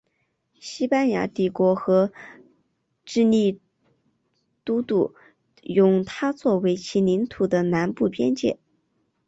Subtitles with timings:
[0.59, 2.11] 西班牙帝国和
[3.05, 3.61] 智利
[4.65, 5.13] 都督
[5.61, 8.57] 用它作为其领土的南部边界。